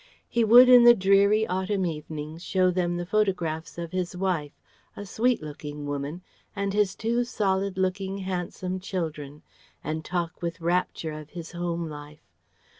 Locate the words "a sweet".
4.97-5.43